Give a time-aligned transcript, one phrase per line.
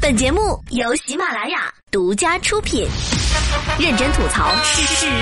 [0.00, 2.86] 本节目由喜马拉雅独家出品，
[3.78, 5.12] 认真吐槽，实力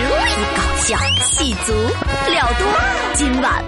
[0.57, 1.73] 搞笑，气足
[2.29, 2.67] 料多。
[3.15, 3.65] 今晚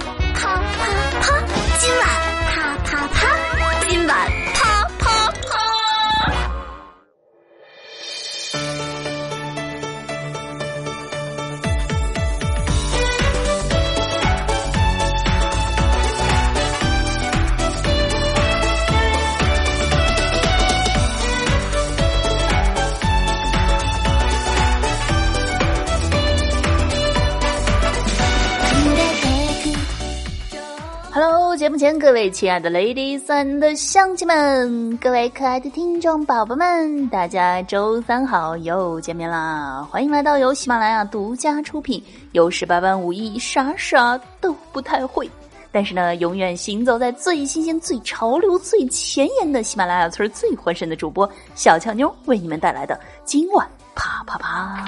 [31.79, 39.87] 前各位亲爱的 ladies and 乡亲们，各位可爱的听众宝宝们，大家周三好，又见面啦！
[39.91, 42.02] 欢迎来到由喜马拉雅独家出品，
[42.33, 45.29] 有十八般武艺，啥啥都不太会，
[45.71, 54.83] 但是呢，永远行走在最新鲜、最潮流、最前沿的喜马拉雅村最欢神的主播小俏妞为你们带来的今晚啪啪啪。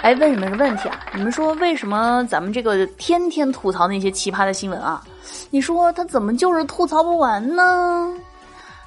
[0.00, 5.02] 哎，问你们个问题啊，你们说为什么咱们这个天天吐槽那些奇葩的新闻啊？
[5.52, 8.10] 你说他怎么就是吐槽不完呢？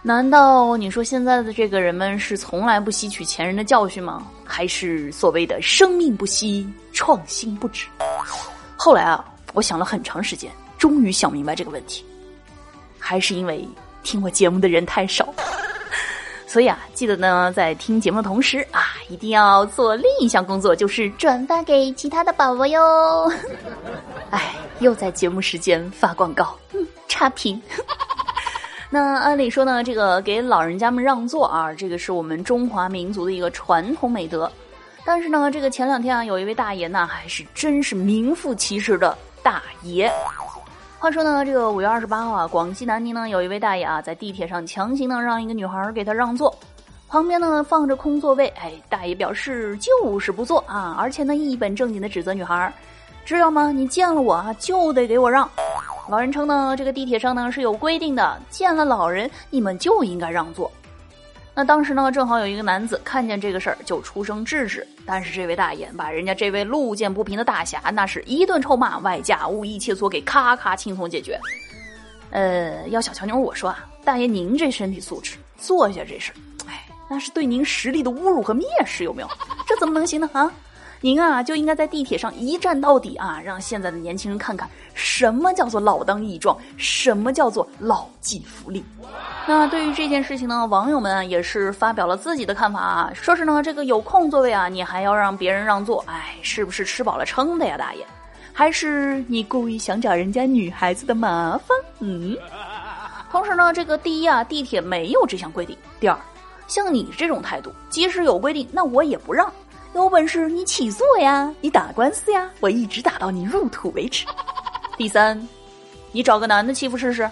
[0.01, 4.25] 难道你说现在的这个人们是从来不吸取前人的教训吗？
[4.43, 7.85] 还是所谓的生命不息，创新不止？
[8.75, 12.03] 后来啊，我想了很长时间，终于想明白这个问题，
[12.97, 13.63] 还是因为
[14.01, 15.31] 听我节目的人太少。
[16.47, 23.31] 所以啊，记得呢，在听节目的同时啊，一定要做另一项工作，就是转发给其他的宝宝哟。
[24.31, 27.61] 哎，又在节目时间发广告，嗯， 差评。
[28.89, 34.51] 那按理说呢，这个给老人家们让座啊，这个是我们中华民族的一个传统美德。
[35.03, 40.11] 但是呢，这个前两天啊，有一位大爷呢，还是真是名副其实的大爷。
[40.97, 46.57] 话说呢，这个五月二十八号啊，广西南宁呢有一位大爷啊，在地铁上强行呢让一个女孩给他让座，
[47.07, 52.73] 旁边呢放着空座位，哎，大爷表示就是不坐啊，而且呢一本正经的指责女孩，
[53.25, 53.71] 知道吗？
[53.71, 55.49] 你见了我啊就得给我让。
[56.07, 60.71] 老人称呢，这个地铁上呢是有规定的，见了老人你们就应该让座。
[61.55, 64.87] 那当时呢，正好有一个男子看见这个事儿，就出声制止。
[65.07, 71.39] 但是这位大爷把人家这位路见不平的大侠，那是一顿臭骂，外加故意切磋，给咔咔轻松解决。
[72.29, 76.35] 呃，要小乔妞我说啊，大爷您这身体素质，坐下这事儿，
[76.69, 79.27] 哎，那是对您实力的侮辱和蔑视，有没有？
[79.65, 80.29] 这怎么能行呢？
[80.33, 80.51] 啊！
[81.05, 88.81] 您啊，就应该在地铁上一站到底啊，让现在的年轻人看看什么叫做老当益壮，什么叫做老骥伏枥。
[89.45, 98.03] 那对于这件事情呢，网友们啊也是发表了自己的看法啊，说是呢这个有空座位啊，你还要让别人让座，哎，是不是吃饱了撑的呀，大爷？
[98.51, 101.77] 还是你故意想找人家女孩子的麻烦？
[101.99, 102.35] 嗯。
[103.31, 106.17] 同时呢，这个第一啊，地铁没有这项规定；第二，
[106.65, 109.53] 像你这种态度，即使有规定，那我也不让。
[109.95, 114.25] 有本事你起诉我呀，你打官司呀，我一直打到你入土为止。
[114.97, 115.41] 第三，
[116.11, 117.29] 你找个男的欺负试试。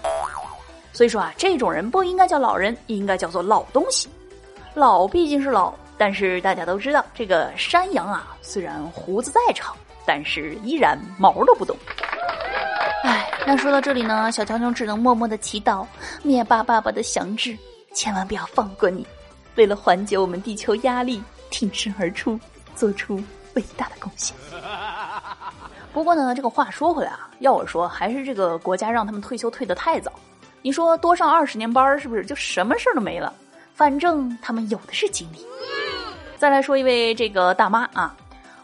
[0.90, 4.08] 所以说啊，这种人不应该叫老人，应该叫做老东西。
[4.72, 9.76] 老毕竟是老，但是大家都知道，这个山羊啊，虽然胡子再长，
[10.06, 11.76] 但是依然毛都不动。
[13.02, 15.86] 哎，那说到这里呢，小乔妞只能默默的祈祷
[16.22, 17.54] 灭霸爸爸的祥志
[17.92, 19.06] 千万不要放过你，
[19.56, 22.40] 为了缓解我们地球压力，挺身而出。
[22.74, 23.22] 做出
[23.54, 24.36] 伟大的贡献。
[25.92, 30.12] 不过呢，这个话说回来啊，要我说，还是这个国家让他们退休退得太早。
[30.60, 33.32] 你说多上二十年班是不是就什么事儿都没了？
[33.74, 35.44] 反正他们有的是精力。
[36.36, 38.14] 再来说一位这个大妈啊，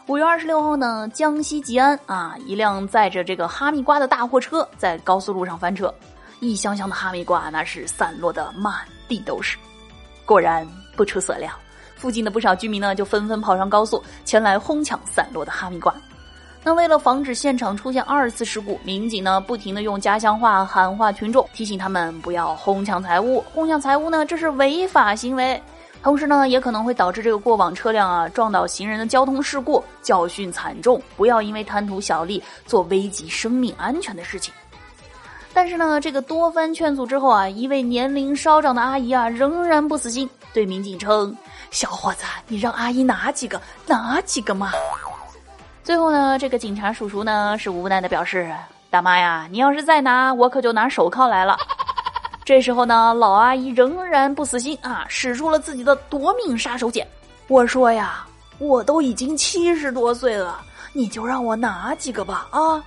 [0.07, 5.93] 五月二十六号呢，江西吉安啊，一辆载着这个哈密瓜的大货车在高速路上翻车，
[6.39, 9.57] 一箱箱的哈密瓜那是散落的满地都是。
[10.25, 10.67] 果然
[10.97, 11.49] 不出所料。
[12.01, 15.93] 附近的不少居民呢，就纷纷跑上高速，前来哄抢散落的哈密瓜。
[16.63, 23.43] 那为了防止现场出现二次事故，民警呢不停的用家乡话喊话群众，提醒他们不要哄抢财物。
[23.53, 25.61] 哄抢财物呢，这是违法行为。
[26.01, 30.99] 同时呢，也可能会导致这个过往车辆啊撞倒行人的交通事故，教训惨重。
[31.15, 34.51] 不要因为贪图小利，做危及生命安全的事情。
[35.53, 41.35] 但是呢，这个多番劝阻之后啊，一位年龄稍长的阿姨啊，仍然不死心，对民警称。
[41.71, 44.73] 小伙子，你让阿姨拿几个，拿几个嘛。
[45.83, 48.53] 最后呢，这个警察叔叔呢是无奈的表示
[48.91, 51.57] ：“大妈呀，你要是再拿，我可就拿手铐来了。”
[52.43, 57.07] 这时候呢，老阿姨仍然不死心啊，使出了自己的夺命杀手锏。
[57.47, 58.25] 我说呀，
[58.57, 60.59] 我都已经七十多岁了，
[60.91, 62.83] 你就让我拿几个吧啊。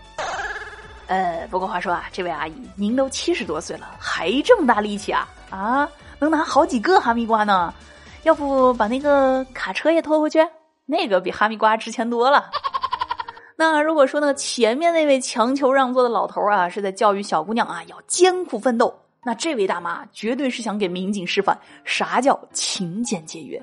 [1.07, 5.89] 呃，不过话说啊，这位阿姨，您都七十多岁了，还这么大力气啊啊！
[6.19, 7.73] 能拿好几个哈密瓜呢。
[8.25, 10.39] 要不把那个卡车也拖回去？
[10.87, 12.51] 那个比哈密瓜值钱多了。
[13.57, 18.93] 那如果说呢，前面那位强求让座的老头啊，是在教育小姑娘啊，要艰苦奋斗。
[19.27, 23.63] 那这位大妈绝对是想给民警示范啥叫勤俭节约。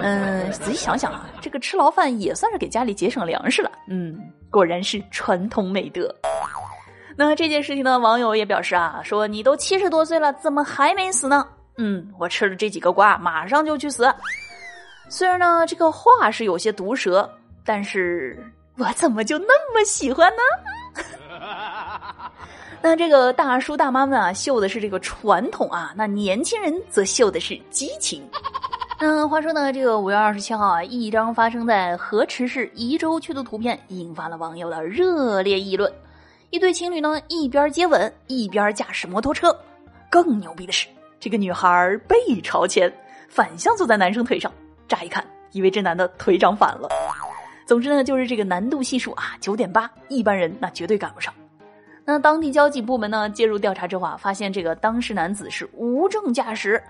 [0.00, 3.70] 嗯，仔细想想啊，这个吃牢饭也算是给家里节省粮食了。
[3.88, 4.18] 嗯，
[4.50, 6.14] 果然是传统美德。
[7.16, 11.46] 那这件事情呢，网友也表示啊，说你都七十多岁了，怎么还没死呢？
[11.78, 14.12] 嗯，我吃了这几个瓜，马上就去死。
[15.08, 17.28] 虽然呢，这个话是有些毒舌，
[17.64, 18.36] 但是
[18.76, 21.02] 我怎么就那么喜欢呢？
[22.82, 28.28] 那这个大叔大妈们啊，秀的是这个传统啊，那年轻人则秀的是激情。
[29.00, 35.92] 那话说呢，这个五月二十七号啊，一张发生在河池市宜州区的图片引发了网友的热烈议论。
[36.50, 39.56] 一对情侣呢，一边接吻一边驾驶摩托车。
[40.10, 40.88] 更牛逼的是，
[41.20, 42.92] 这个女孩背朝前，
[43.28, 44.52] 反向坐在男生腿上。
[44.86, 46.88] 乍一看，以为这男的腿长反了。
[47.66, 51.34] 总之呢，就是这个难度系数啊，九点八，一般人那绝对赶不上。
[52.04, 56.82] 那当地交警部门呢介入调查之后啊，发现这个当事男子是无证驾驶，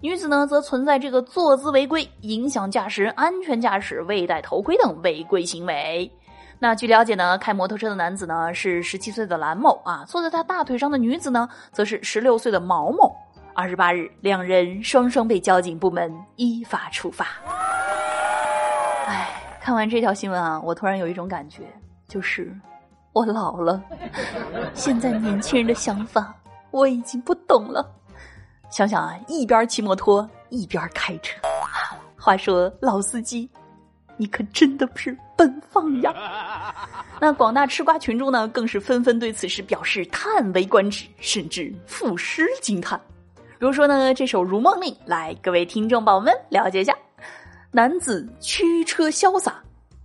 [0.00, 6.10] 女子呢则存在这个坐姿违规、影响驾驶人安全驾驶、未戴头盔等违规行为。
[6.58, 13.16] 那据了解呢，开摩托车的男子呢是十七岁的蓝某啊，坐在他大腿上的女子呢则是十六岁的毛某。
[13.56, 17.26] 二十八日，两人双双被交警部门依法处罚。
[19.06, 19.30] 哎，
[19.62, 21.62] 看完这条新闻啊，我突然有一种感觉，
[22.06, 22.54] 就是。
[23.14, 23.82] 我老了，
[24.74, 26.34] 现在年轻人的想法
[26.70, 27.90] 我已经不懂了。
[28.68, 31.40] 想想啊，一边骑摩托一边开车，
[32.14, 33.48] 话说老司机，
[34.18, 36.12] 你可真的不是奔放呀！
[37.18, 43.00] 那广大吃瓜群众呢，更是纷纷对此事表示叹为观止，甚至赋诗惊叹。
[43.58, 46.94] 比如说呢，这首《如梦令》，来，各位听众宝宝们了解一下：
[47.70, 49.54] 男子驱车潇洒，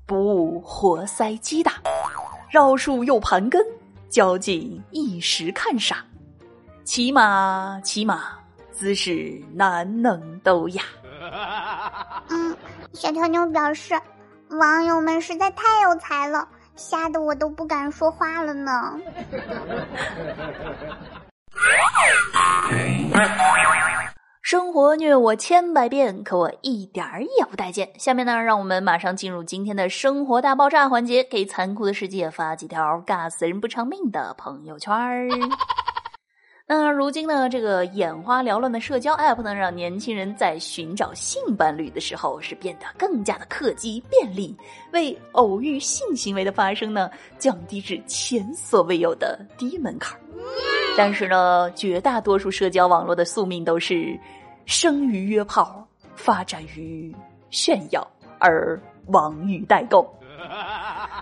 [0.06, 1.74] 不误活塞击打。
[2.50, 3.62] 绕树又盘根，
[4.10, 5.98] 交警一时看傻。
[6.86, 8.24] 骑马骑马，
[8.72, 10.84] 姿势难能都雅。
[12.30, 12.56] 嗯，
[12.94, 14.00] 小条妞表示，
[14.50, 18.98] 网友们实在太有才了，吓得我都不敢说话了呢。
[24.42, 27.90] 生活虐我千百遍，可我一点儿也不待见。
[27.98, 35.30] 下面呢，让我们马上进入今天的生活大爆炸环节，给残酷的世界发几条尬死人不偿命的朋友圈儿。
[36.74, 44.56] 那如今呢，这个眼花缭乱的社交 app 呢，让年轻人在寻找性伴侣的时候是变得更加的客机便利，
[44.94, 50.18] 为偶遇性行为的发生呢，降低至前所未有的低门槛。
[50.96, 54.18] 但是呢，绝大多数社交网络的宿命都是。
[54.68, 55.86] 生于约炮，
[56.16, 57.14] 发展于
[57.50, 58.08] 炫耀，
[58.40, 60.08] 而亡于代购。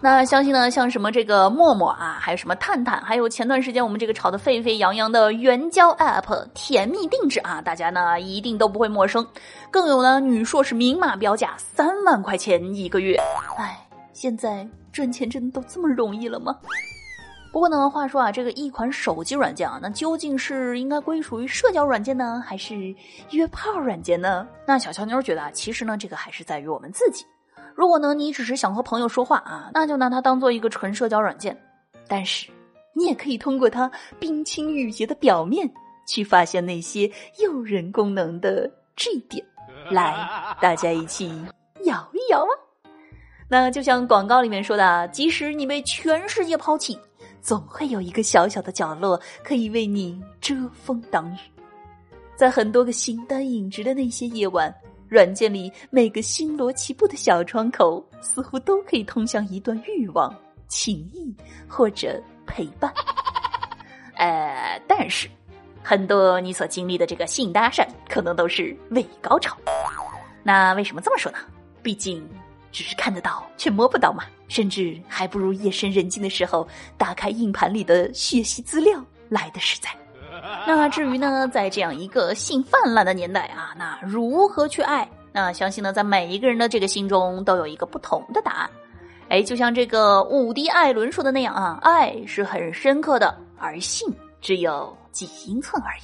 [0.01, 9.27] 那相信呢，像什么这个陌陌啊，还有什么探探，还有前段时间我们这个炒得沸沸扬扬的援交 App 甜蜜定制啊，大家呢一定都不会陌生。
[9.69, 13.19] 更有呢，女硕士明码标价三万块钱一个月。
[13.57, 13.77] 哎，
[14.13, 16.55] 现在赚钱真的都这么容易了吗？
[17.51, 22.95] 不过呢，话说啊，这个一款手机软件啊，那究竟是应该归属于社交软件呢，还是
[23.31, 24.47] 约炮软件呢？
[24.65, 27.25] 那小乔妞觉得啊，其实呢，这个还是在于我们自己。
[27.75, 31.57] 如果呢，你只是想和朋友说话啊，那就拿它当做一个纯社交软件。
[32.07, 32.49] 但是，
[32.93, 35.69] 你也可以通过它冰清玉洁的表面，
[36.07, 37.09] 去发现那些
[37.39, 39.45] 诱人功能的 G 点。
[39.91, 41.27] 来，大家一起
[41.85, 42.51] 摇一摇啊！
[43.47, 46.99] 那就像广告里面说的，即使你被全世界抛弃。
[47.41, 51.37] 总会有一个小小的角落可以为你遮风挡雨，
[52.35, 54.73] 在很多个形单影只的那些夜晚，
[55.09, 60.33] 软件里每个星罗棋布的小窗口，似乎都可以通向一段欲望、
[60.67, 61.35] 情谊
[61.67, 62.93] 或者陪伴。
[64.15, 65.27] 呃，但是，
[65.83, 69.57] 很多你所经历的这个性搭讪，可能都是伪高潮。
[70.43, 71.39] 那为什么这么说呢？
[71.81, 72.25] 毕竟。
[72.71, 76.67] 只是看得到，却摸不到嘛，甚至还不如夜深人静的时候
[76.99, 79.89] 打开硬盘里的学习资料来的实在。
[80.67, 85.09] 那至于呢，在这样一个性泛滥的年代啊，那如何去爱？
[85.31, 88.69] 那相信呢，在每一个人的这个心中都有一个不同的答案。
[89.29, 94.07] 哎，就像这个伍迪·艾伦说的那样啊，爱是很深刻的，而性
[94.41, 96.01] 只有几英寸而已。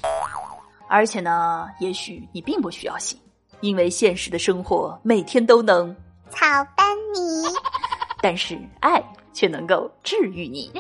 [0.88, 3.20] 而且呢，也许你并不需要性，
[3.62, 5.96] 因为现实的生活每天都能。
[6.30, 7.48] 草班你，
[8.22, 9.02] 但是爱
[9.32, 10.72] 却能够治愈你。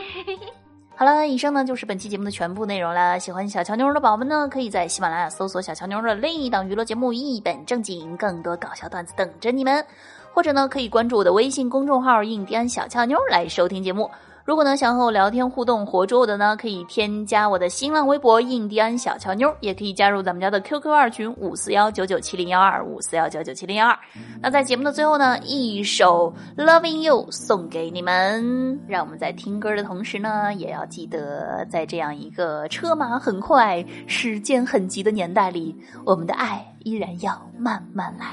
[0.97, 3.19] 好了，以上呢就是本期节目的全部内容了。
[3.19, 9.85] 喜欢小乔妞的宝宝们呢，可以在喜马拉雅搜索小乔妞的另一档娱乐节目《一本正经》，更多搞笑段子等着你们。
[10.33, 14.09] 或者呢，可以关注我的微信公众号“印第安小俏妞”来收听节目。
[14.45, 23.97] 如果呢想和我聊天互动活捉我的呢，可以添加我的新浪微博“印第安小乔妞”，也可以加入咱们家的 QQ 二群五四幺九九七零幺二五四幺九九七零幺二。
[24.39, 26.31] 那在节目的最后呢，一首
[26.63, 28.79] 《Loving You》送给你们。
[28.87, 35.75] 让我们在听歌的同时呢，也要记得在这样一个车马很快、时间很急的年代里，
[36.05, 38.27] 我们的爱依然要慢慢来。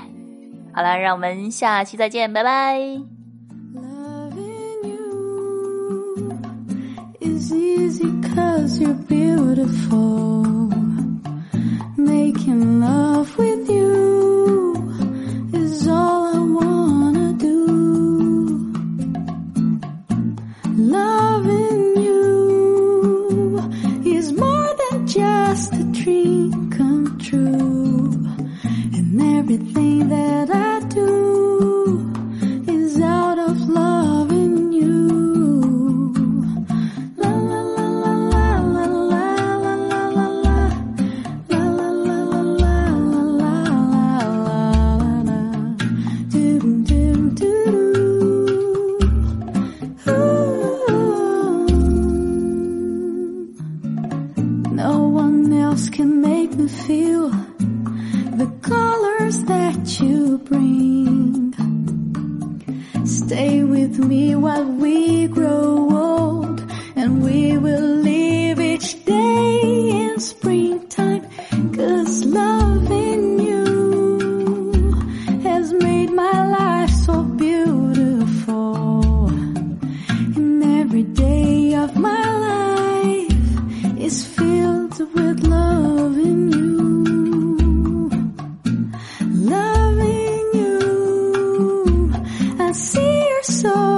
[0.74, 3.21] 好了，让我们下期再见，拜拜。
[7.78, 10.42] Easy cause you're beautiful.
[11.96, 14.81] Making love with you
[93.42, 93.91] so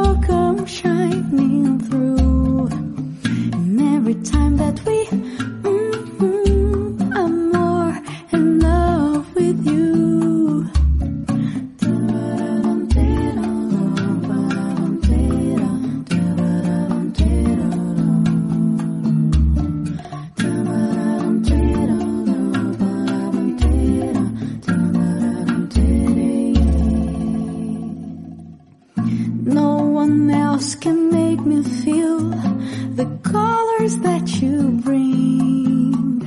[33.84, 36.22] that you bring.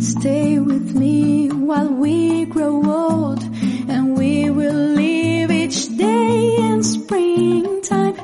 [0.00, 3.40] Stay with me while we grow old,
[3.88, 8.16] and we will live each day in springtime.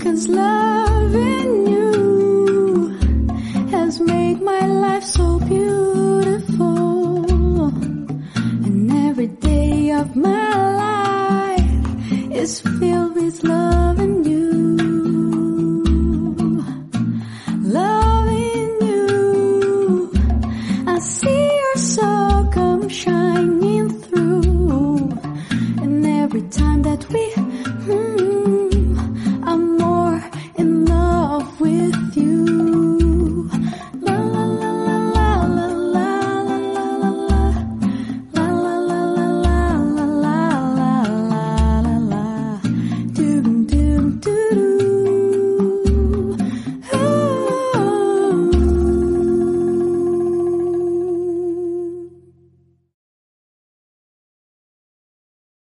[0.00, 2.96] Cause loving you
[3.70, 7.26] has made my life so beautiful.
[8.64, 10.56] And every day of my
[10.86, 12.62] life is